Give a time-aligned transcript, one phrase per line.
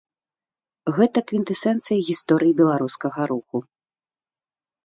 [0.95, 3.57] Гэта квінтэсэнцыя гісторыі беларускага руху.